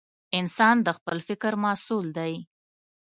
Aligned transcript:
انسان 0.39 0.75
د 0.83 0.87
خپل 0.97 1.17
فکر 1.27 1.51
محصول 1.63 2.05
دی. 2.17 2.33